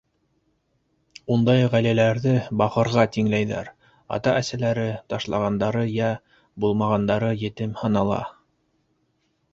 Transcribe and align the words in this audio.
Ундай 1.35 1.67
ғаиләләрҙе 1.73 2.33
бахырға 2.61 3.05
тиңләйҙәр, 3.17 3.69
ата-әсәләре 4.17 4.87
ташлағандары 5.15 5.87
йә 6.01 6.11
булмағандары 6.65 7.31
етем 7.47 7.81
һанала. 7.83 8.23